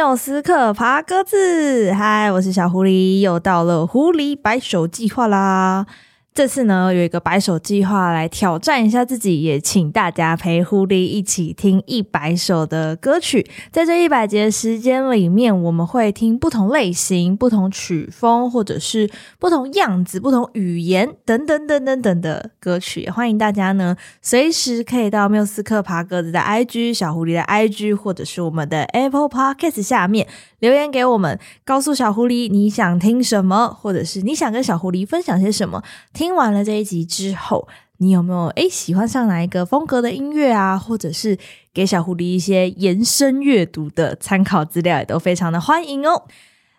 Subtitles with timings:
[0.00, 5.84] 缪斯克爬鸽子，嗨，我是小狐狸，又到了狐狸白手计划啦。
[6.32, 13.44] 这次呢，有一个白手计划来挑战一下自己，也请大家陪狐狸一起听一百首的歌曲。
[13.72, 19.10] 在这一百节时间里面，我们会听不同类型、不同曲风，或者是
[19.40, 23.10] 不同样子、不同语言等等等等等的歌曲。
[23.10, 30.28] 欢迎大家呢，随时可以到缪斯克爬格子的 IG、小狐狸的 IG，或者是我们的 Apple Podcast 下面
[30.60, 35.82] 留言给我们，告诉小狐狸你想听什么，或者是你想跟小狐狸分享些什么。
[36.20, 37.66] 听完了这一集之后，
[37.96, 40.76] 你有没有诶喜欢上哪一个风格的音乐啊？
[40.76, 41.38] 或者是
[41.72, 46.26] 给小狐狸一些延伸阅读的参考资料，也都非常的欢迎哦。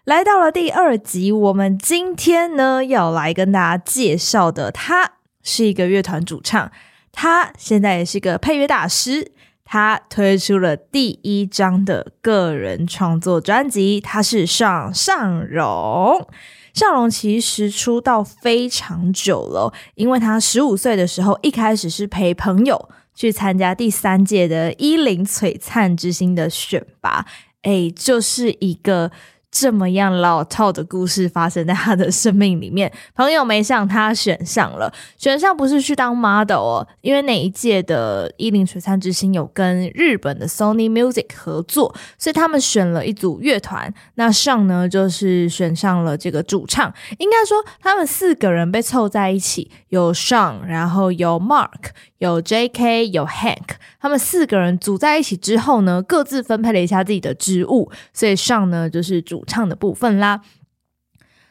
[0.04, 6.72] 来到了第二集，我们今天呢要来跟大家介绍的，他是一个乐团主唱，
[7.12, 9.32] 他现在也是一个配乐大师，
[9.66, 16.28] 他推出了第一张的个人创作专辑，他是尚尚荣。
[16.74, 27.26] 尚荣其实出道非常久了，因为他十五岁的时候，一开始是陪朋友去参加第三届的一零璀璨之星的选拔，
[27.64, 29.12] 诶，就是一个。
[29.52, 34.92] 这么样老套的故事发生在他的生命里面，朋友没上，他选上了。
[35.18, 43.94] 选上不是去当 model 哦，因为那一届的一零璀璨之星有跟日本的 Sony Music 合作，所以他们选了一组乐团。
[44.16, 46.92] 那上呢，就是选上了这个主唱。
[47.18, 51.92] 应该说，他们四个人被凑在一起，有上，然后有 Mark。
[52.22, 53.10] 有 J.K.
[53.10, 60.42] 有 Hank，他们四个人组在一起之后呢，各自分配了一下自己的职务，所以上呢就是主唱的部分啦。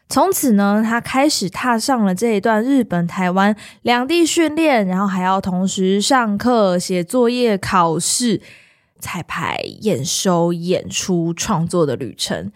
[0.09, 8.41] 从此呢，他开始踏上了这一段日本、台湾两地训练，然后还要同时上课、写作业、考试、
[9.01, 12.53] 彩排、验收、演出、创作的旅程。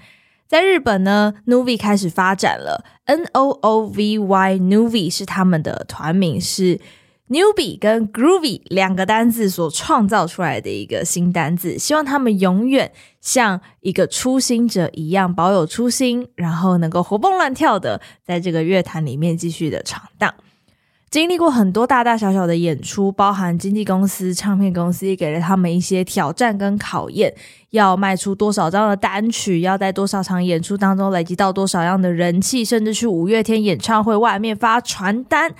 [0.47, 6.79] 在日本呢，Noovy 开始发展了，N-O-O-V-Y，Noovy 是他们的团名是。
[7.31, 12.93] Newbie 跟 Groovy 两个单字所创造出来的一个新单字，希望他们永远
[13.23, 20.35] 像一个初心者一样保有初心，然后能够活蹦乱跳的在这个乐坛里面继续的闯荡。
[21.09, 27.35] 经历过很多大大小小的演出，包含经纪公司、唱片公司也给了他们一些挑战跟考验，
[27.71, 35.55] 要卖出多少张的单曲，要在多少场演出当中累积到多少样的人气，甚至去五月天演唱会外面发传单，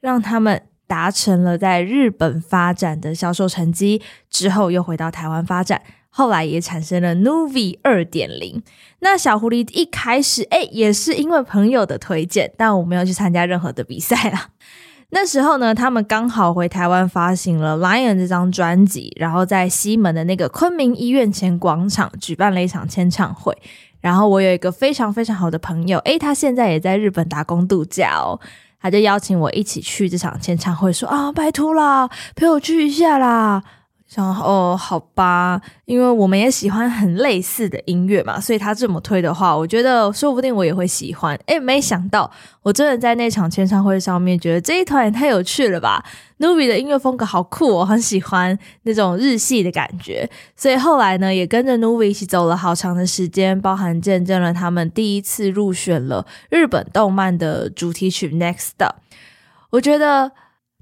[0.00, 0.64] 让他们。
[0.88, 8.60] 达成了在日本发展的销售成绩之后，又回到台湾发展，后来也产生了 Novi 二点零。
[9.00, 14.48] 那小狐狸一开始哎，也是因为朋友的推荐，但我没有去参加任何的比赛啦。
[15.10, 23.56] 那时候呢，他们刚好回台湾发行了《Lion》这张专辑，然后在西门的那个昆明医院前广场举办了一场签唱会。
[24.00, 28.38] 然后我有一个非常非常好的朋友，哎，他现在也在日本打工度假哦。
[28.80, 33.62] 他就邀请我一起去这场签唱会，说啊，拜托啦，陪我去一下啦。
[34.08, 41.38] 想哦，好吧，因为我们也喜欢很类似的音乐嘛，所以他这么推的话，我觉得说不定我也会喜欢。
[41.44, 42.30] 诶，没想到
[42.62, 46.02] 我真的在那场签唱会上面觉得这一团也太有趣了吧
[46.38, 50.26] ！Noovy 的音乐风格好酷哦，我很喜欢那种日系的感觉。
[50.56, 58.96] 所以后来呢，也跟着 Noovy 一起走了好长的时间，包含见证了他们第一次入选了日本动漫的主题曲 Next Up。
[59.68, 60.32] 我觉得。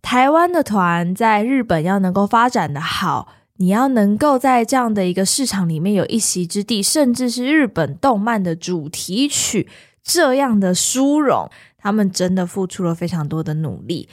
[0.07, 9.69] 台湾的团在日本要能够发展的好，你要能够在这样的一个市场里面有一席之地，甚至是日本动漫的主题曲
[10.05, 14.09] 这样的殊荣，他们真的付出了非常多的努力。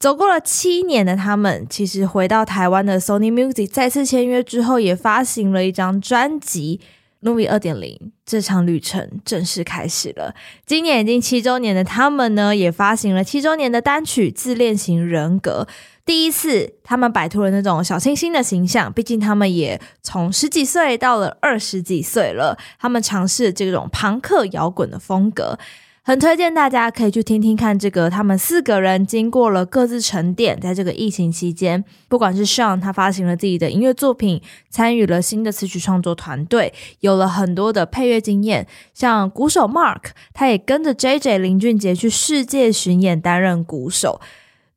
[0.00, 6.80] 走过了七年的他们，其实回到台湾的 Sony Music 再次签约之后，也发行了一张专辑。
[7.22, 10.34] Novi 二点零这场旅程正式开始了。
[10.64, 15.66] 今年已经七周年的他们呢，也发行了七周年的单曲《自恋型人格》。
[16.04, 22.56] 第一次，他们摆脱了那种小清新的形象，毕竟他们也从十几岁到了二十几岁了。
[22.78, 25.58] 他们尝试这种朋克摇滚的风格。
[26.08, 34.40] 很推荐大家可以去听听看这个，他们四个人经过了各自沉淀，在这个疫情期间，不管是 Sean 他发行了自己的音乐作品，
[34.70, 44.18] 参与了新的词曲创作团队，有了很多的配乐经验，像鼓手 Mark，他也跟着 JJ 林俊杰去世界巡演担任鼓手，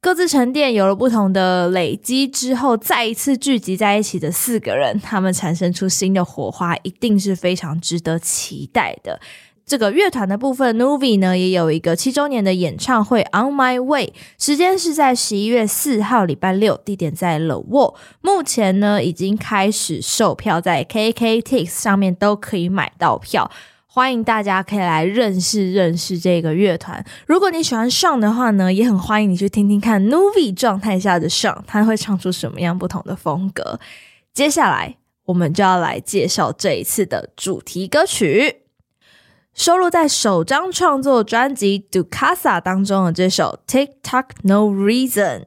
[0.01, 9.21] 各自沉淀，有了不同的累积之后，再一次聚集在一起的四个人，他们产生出新的火花，一定是非常值得期待的。
[9.71, 17.95] 这个乐团的部分，Novi 呢也有一个七周年的演唱会 On My Way，时间是在十一月四号礼拜六，地点在 The Wall。
[18.19, 23.49] 目前呢已经开始售票，在 KKTix 上面都可以买到票，
[23.87, 27.05] 欢迎大家可以来认识认识这个乐团。
[27.25, 33.79] 如果你喜欢 Shawn 的话呢，也很欢迎你去听听看 Novi 状态下的 Shawn，他会唱出什么样不同的风格。
[34.33, 34.97] 接下来
[35.27, 38.60] 我们就要来介绍这一次的主题歌曲。
[39.53, 45.39] 收录在首张创作专辑《Ducasa》当中的这首《TikTok No Reason》。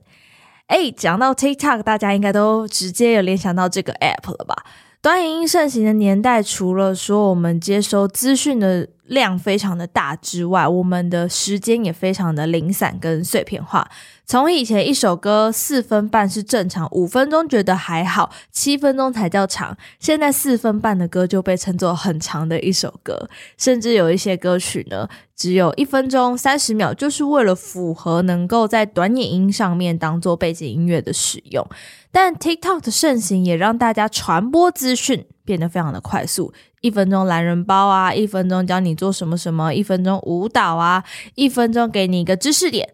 [0.67, 4.55] 哎，讲到 TikTok，大家应该都直接有联想到这个 App 了吧？
[5.01, 13.89] 短影音盛行的年代，除了说我们接收资讯的量非常的大之外，我们的时间也非常的零散跟碎片化。
[14.27, 19.77] 从以前一首歌四分半是正常，五分钟觉得还好，七分钟才叫长。
[20.01, 23.29] 现在四分半的歌就被称作很长的一首歌，
[23.59, 25.07] 甚至有一些歌曲呢，
[25.37, 31.67] 只有一分钟三十秒，就是为了符合能够在短影音上面当做背景音乐的使用。
[32.11, 36.55] 但 TikTok 的盛行也让大家传播资讯变得非常的快速。
[36.81, 41.05] 一分钟懒人包啊，一分钟教你做什么什么，一分钟舞蹈啊，
[41.35, 42.89] 一分钟给你一个知识点，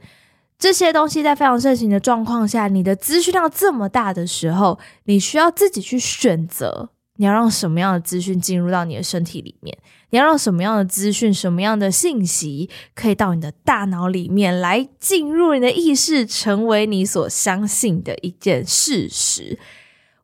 [0.60, 9.74] 这些东西在非常盛行的状况下，你的资讯量这么大的时候，你需要自己去选择，你要让什么样的资讯进入到你的身体里面，
[10.10, 19.58] 你要让什么样的资讯、什么样的信息可以到你的大脑里面来进入你的意识，成为你所相信的一件事实。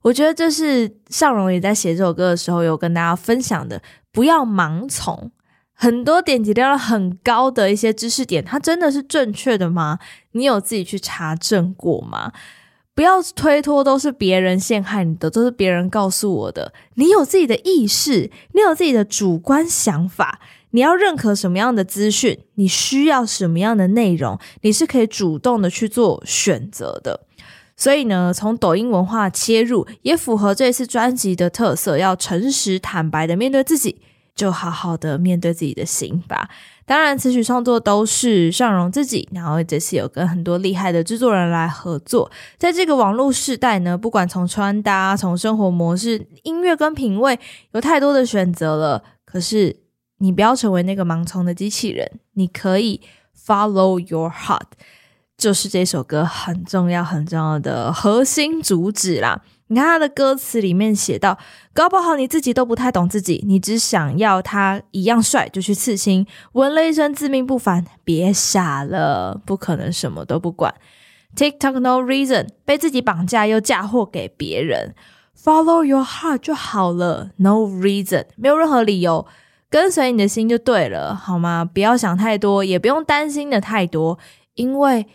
[0.03, 3.81] 我觉得这是尚荣也在写这首歌的时候有跟大家分享的，
[4.13, 5.33] 不要盲从。
[5.79, 9.99] 很多点击量很高的一些知识点，它真的是正确的吗？
[10.33, 12.33] 你有自己去查证过吗？
[12.95, 16.73] 不要推脱，都是别人陷害你的，都是别人告诉我的。
[16.95, 20.41] 你有自己的意识，你有自己的主观想法。
[20.71, 27.27] 你要认可什么样的资讯，你需要什么样的内容，你是可以主动的去做选择的。
[27.77, 34.01] 所以呢，从抖音文化切入，也符合这次专辑的特色，要诚实坦白的面对自己，
[34.37, 36.49] 就好好的面对自己的心吧。
[36.85, 42.31] 当然，词曲创作都是尚荣自己，然后这次有跟很多厉害的制作人来合作。
[42.57, 47.37] 在这个网络时代呢，不管从穿搭、从生活模式、音乐跟品味，
[47.73, 49.03] 有太多的选择了。
[49.25, 49.75] 可是，
[50.19, 53.01] 你不要成为那个盲从的机器人，你可以
[53.37, 54.69] follow your heart。
[55.37, 59.43] 就是这首歌很重要、很重要的核心主旨啦。
[59.69, 61.37] 你看他的歌词里面写到：
[61.75, 67.85] 搞不好你自己都不太懂自己，你只想要他一样帅就去刺青，纹了一身自命不凡。
[68.05, 70.73] 别傻了，不可能什么都不管。
[71.37, 74.95] TikTok no reason，被自己绑架又嫁祸给别人。
[75.37, 79.27] Follow your heart 就好了，no reason，没有任何理由，
[79.69, 81.69] 跟随你的心就对了，好吗？
[81.71, 84.19] 不要想太多，也不用担心的太多，
[84.55, 85.07] 因为。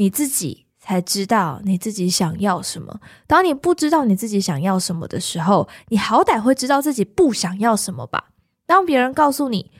[0.00, 3.00] 你自己才知道你自己想要什么。
[3.26, 8.30] 当你不知道你自己想要什么的时候，你好歹会知道自己不想要什么吧？
[8.64, 9.70] 当别人告诉你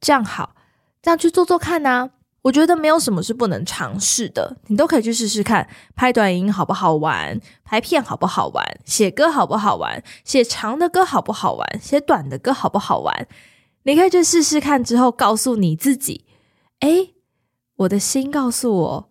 [0.00, 0.56] 这样好，
[1.00, 2.10] 这样去做做看呢？
[2.42, 5.68] 我觉得没有什么是不能尝试的，你都可以去试试看。
[5.94, 7.40] 拍短音好不好玩？
[7.64, 8.80] 拍片好不好玩？
[8.84, 10.02] 写歌好不好玩？
[10.24, 11.80] 写长的歌好不好玩？
[11.80, 13.28] 写短的歌好不好玩？
[13.84, 16.24] 你可以去试试看，之后告诉你自己：
[16.80, 17.14] 诶，
[17.76, 19.10] 我的心告诉我。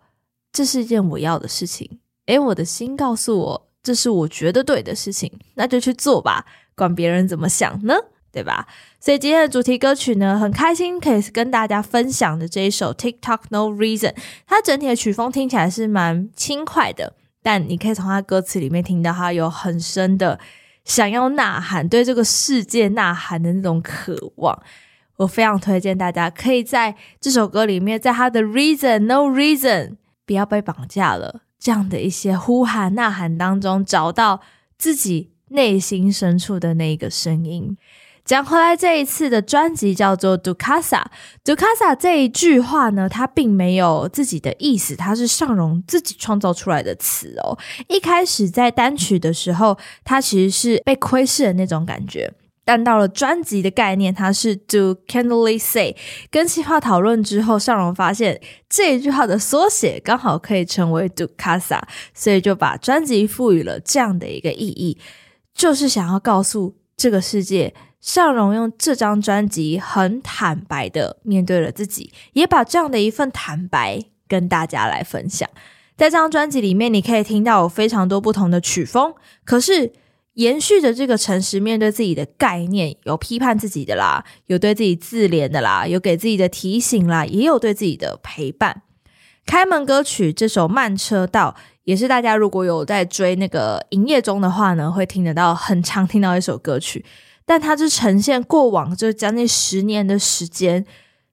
[0.57, 7.93] 这是一件我要的事情，诶，我的心告诉我这是我觉得对的事情，那就去做吧，管别人怎么想呢？
[8.31, 8.65] 对吧？
[8.99, 14.13] 所以今天的主题歌曲呢，很开心可以跟大家分享的这一首《TikTok No Reason》，
[14.47, 20.39] 它整体的曲风听起来是蛮轻快的，但你可以从它歌词里面听到它有很深的
[20.85, 24.59] 想要呐喊，对这个世界呐喊的那种渴望。
[25.17, 29.97] 我非常推荐大家可以在这首歌里面，在它的 Reason No Reason。
[30.27, 34.41] 不要被绑架了，这样的一些呼喊呐喊当中，找到
[34.77, 37.75] 自己内心深处的那一个声音。
[38.25, 41.05] 讲回来，这一次的专辑叫做 Ducasa。
[41.45, 47.57] Ducasa 这一句话呢，它并没有自己的意思，它是尚荣自己创造出来的词哦。
[47.87, 52.33] 一开始在单曲的时候，它其实是被窥视的那种感觉。
[52.67, 55.95] 但到了专辑的概念，它是 Do candidly say。
[56.29, 61.79] 跟企划讨论之后，尚荣发现这一句话的缩写刚好可以成为 Do Casa，
[62.13, 64.97] 所以就把专辑赋予了这样的一个意义，
[65.53, 75.49] 就是想要告诉这个世界，尚荣用这张专辑很坦白的面对了自己，也把这样的一份坦白跟大家来分享。
[75.95, 79.13] 在这张专辑里面，你可以听到有非常多不同的曲风，
[79.45, 79.93] 可是。
[80.37, 88.83] 延续着这个诚实面对自己的概念，有批判自己的啦，有对自己自怜的啦，有给自己的提醒啦，也有对自己的陪伴。
[89.47, 97.03] 开门歌曲这首慢车道，也是大家如果有在追那个营业中的话呢，会听得到，很常听到一首歌曲。
[97.43, 100.85] 但它是呈现过往这将近十年的时间，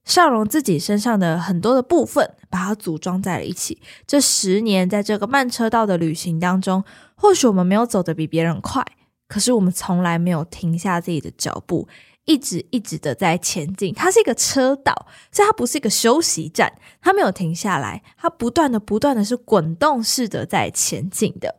[0.06, 3.82] 尚荣自己身上的很多的部分，把它组装在了一起。
[4.06, 6.82] 这十年在这个慢车道的旅行当中，
[7.14, 8.85] 或许我们没有走得比别人快，
[9.28, 11.88] 可是我们从来没有停下自己的脚步。
[12.26, 14.94] 一直一直的在前进，它是一个车道，
[15.30, 21.56] 所以它不是一个休息站，它没有停下来，它不断的不断的是滚动式的在前进的，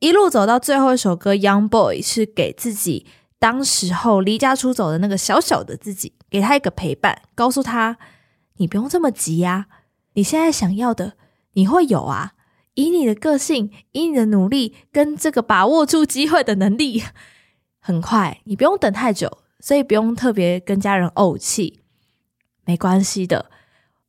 [0.00, 3.06] 一路走到最后一首歌《Young Boy》是给自己
[3.38, 7.96] 当时候离家出走的那个小小的自己，给他一个陪伴，告诉他
[8.56, 9.66] 你不用这么急呀，
[10.14, 11.12] 你现在想要的
[11.52, 12.32] 你会有啊，
[12.74, 17.02] 以你的个性，以你的努力跟这个把握住机会的能力，
[17.78, 19.38] 很快，你不用等太久。
[19.64, 21.82] 所以不用特别跟家人怄气，
[22.64, 23.48] 没关系的，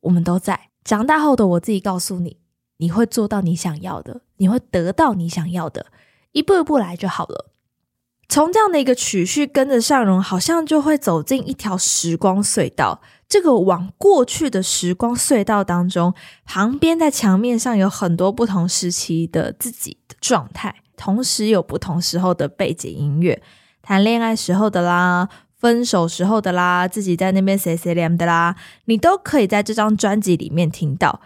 [0.00, 0.70] 我们都在。
[0.82, 2.38] 长大后的我自己告诉你，
[2.78, 5.86] 你会做到你想要的，你会得到你想要的，
[6.32, 7.52] 一步一步来就好了。
[8.28, 13.00] 从这样的一个曲序跟着尚荣，好像就会走进一条时光隧道。
[13.34, 16.14] 这个往过去的时光隧道当中，
[16.44, 23.42] 旁边在墙面上有很多不同时期的自己的状态，同时有不同时候的背景音乐，
[23.82, 25.28] 谈恋爱时候的啦。
[25.58, 31.20] 分手时候的啦，自己在那边谁谁凉的啦，你都可以在这张专辑里面听到，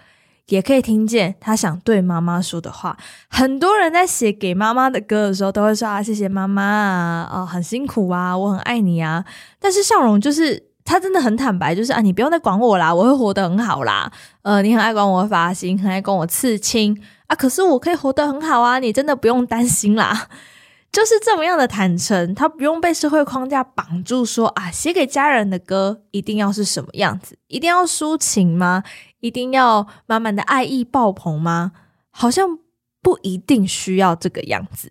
[0.47, 2.97] 也可以听见他想对妈妈说的话。
[3.29, 9.25] 很多人在写给妈妈的歌的时候，都会说啊，谢谢妈妈啊，哦，很辛苦啊，我很爱你啊。
[9.59, 14.11] 但是尚荣就是他真的很坦白，就是啊，你不用再管我啦，我会活得很好啦。
[14.41, 20.29] 呃，你很爱管我的发型，很爱管我刺青啊，可是我可以活得很好啊，你真的不用担心啦。
[20.91, 27.37] 就是这么样的坦诚，他不用被社会框架绑住说，说啊，写给家人的歌一定要是什么样子？
[27.49, 28.83] 一定要抒情吗？
[29.21, 31.73] 一定要满满的爱意爆棚吗？
[32.11, 32.59] 好像
[33.03, 34.91] 不一定需要这个样子。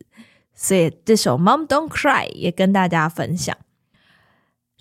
[0.54, 3.58] 所以这首《Mom Don't Cry》也跟大家分享，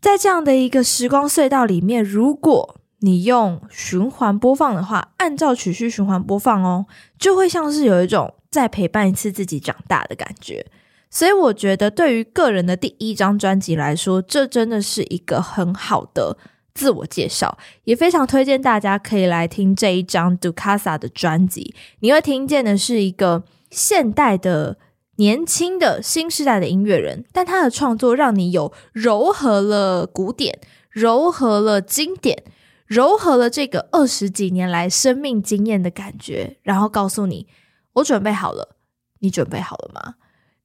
[0.07, 6.87] 在这样的一个时光隧道里面，如果你用循环播放的话，按照曲序循环播放哦，
[7.19, 10.65] 就会像是有一种再陪伴一次自己长大的感觉。
[11.11, 16.39] 所以我觉得，对于个人的第一张专辑来说，这真的是一个很好的
[16.73, 21.75] 自我介绍，也非常推荐大家可以来听这一张 Dukasa 的专辑。
[21.99, 24.79] 你会听见的是一个现代的、
[25.17, 30.59] 年轻的新时代的音乐人，但他的创作让你有糅合了古典、
[30.95, 32.45] 糅合了经典、
[32.89, 37.47] 糅合了这个二十几年来生命经验的感觉，然后告诉你：
[37.95, 38.77] 我准备好了，
[39.21, 40.17] 你准备好了吗？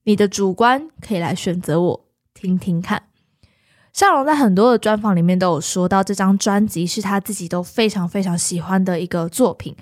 [0.03, 3.03] 你的主观可以来选择我听听看。
[3.93, 9.75] 尚荣在很多的专访里面都有说到，这张专辑是他自己都非常非常喜欢的一个作品。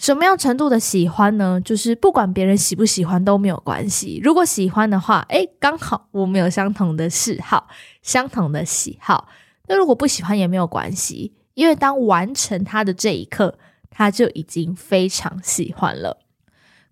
[0.00, 1.60] 什么样程度的喜欢呢？
[1.62, 4.18] 就是不管别人喜不喜欢都没有关系。
[4.24, 7.68] 如果喜欢的话，诶，刚好我们有相同的嗜好，
[8.00, 9.28] 相同的喜好。
[9.68, 13.58] 那如果不喜欢也没有关系，因为当完成他的这一刻，
[13.90, 16.16] 他就已经非常喜欢了。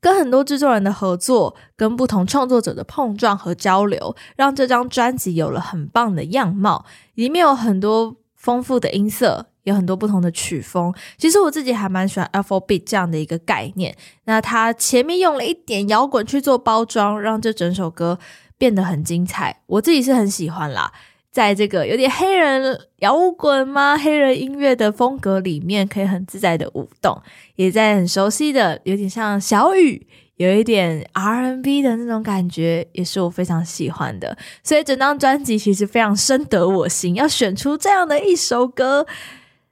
[0.00, 6.84] 跟很多制作人的合作，跟不同创作者的碰撞和交流，让这张专辑有了很棒的样貌。
[7.14, 10.92] 里面有很多丰富的音色，有很多不同的曲风。
[11.16, 13.94] 其实我自己还蛮喜欢 Afrobeat 这样的一个概念。
[14.24, 18.18] 那它前面用了一点摇滚去做包装，让这整首歌
[18.56, 19.60] 变得很精彩。
[19.66, 20.92] 我自己是很喜欢啦。
[21.30, 23.96] 在这个有点黑人摇滚吗？
[23.96, 27.20] 黑人音乐的风格里面，可以很自在的舞动，
[27.54, 30.04] 也在很熟悉的，有点像小雨，
[30.36, 34.36] 有一点 R N B 的那种感觉，也是我非常喜欢的。
[34.64, 39.06] 所以整张专辑其实非常深得我心，要选出这样的一首歌。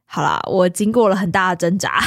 [0.08, 2.00] 好啦，我经过了很大的挣扎，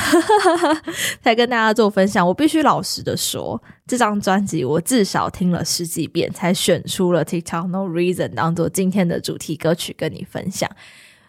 [1.22, 2.26] 才跟大家做分享。
[2.26, 10.70] 我必须老实的说，这张专辑我至少听了十几遍，才选出了 TikTok No Reason 当做今天的主题歌曲跟你分享。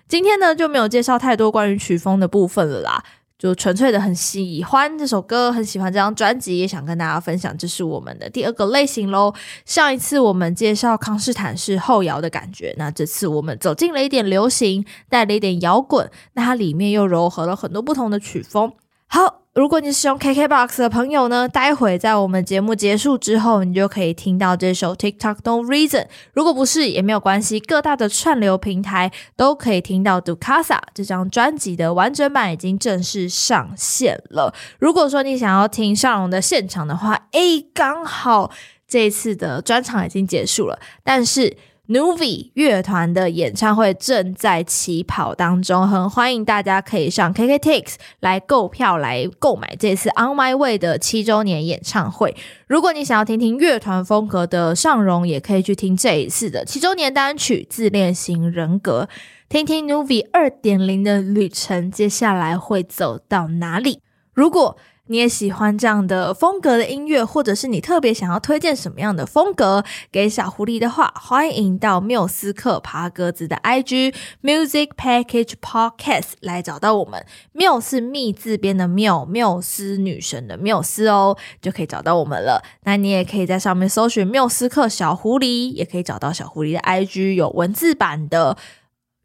[0.08, 3.04] 今天呢，就没有介绍太多关于曲风的部分了啦。
[3.40, 9.32] 就纯粹的很喜欢这首歌，很喜欢这张专辑，也想跟大家分享，这是我们的第二个类型喽。
[9.64, 18.70] 上一次我们介绍康斯坦是后摇的感觉，那这次我们走进了一点流行，带了一点摇滚，那它里面又柔合了很多不同的曲风。
[19.11, 19.40] 好。
[19.52, 26.07] 如果你使用 KKBOX 的朋友呢，待会在我们节目结束之后，你就可以听到这首 TikTok No Reason。
[26.33, 34.55] 如果不是也没有关系，各大的串流平台都可以听到 Dukasa 这张专辑的完整版已经正式上线了。
[34.79, 38.52] 如果说你想要听尚荣的现场的话，诶，刚好。
[38.87, 41.57] 这次的专场已经结束了，但是
[41.90, 52.37] Nuvi 乐团的演唱会正在起跑当中，很欢迎大家可以上 KKTix 来购票来购买这次 On My Way 的七周年演唱会。
[52.68, 59.09] 如果你想要听听乐团风格的上荣，也可以去听这一次的七周年单曲《自恋型人格》，
[59.49, 63.99] 听听 Nuvi 二点零的旅程，接下来会走到哪里？
[64.32, 64.76] 如果
[65.11, 77.26] 你也喜欢这样的风格的音乐，或者是你特别想要推荐什么样的风格给小狐狸的话，欢迎到缪斯克爬格子的 IG Music Package Podcast 来找到我们。
[77.50, 82.62] 缪是密字边的缪，缪斯女神的缪斯哦，就可以找到我们了。
[82.85, 88.57] 那你也可以在上面搜寻缪斯克小狐狸，也可以找到小狐狸的 IG，有文字版的。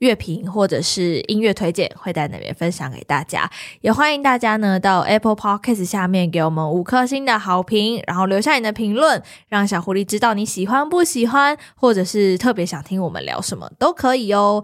[0.05, 3.49] 乐评或者是音乐推荐会在那边分享给大家，
[3.81, 14.63] 也欢迎大家呢到 Apple Podcast 下面给我们五颗星的好评，然后留下你的评论，让小狐狸知道你喜欢不喜欢，或者是特别想听我们聊什么都可以哦。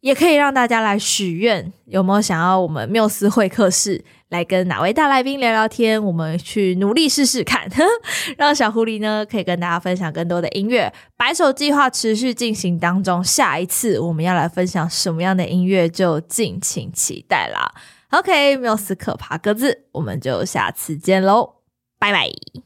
[0.00, 6.02] 也可以让大家来许愿，有没有想要我们缪斯会客室来跟哪位大来宾聊聊天？
[6.02, 7.68] 我们去努力试试看，
[8.36, 10.92] 让小狐狸呢可以跟大家分享更多的音乐。
[11.16, 17.72] 白手计划持续进行当中，下一次我们要来分享什么样的音乐，就敬请期待啦。
[18.10, 21.56] OK，没有死可爬格子，我们就下次见喽，
[21.98, 22.63] 拜拜。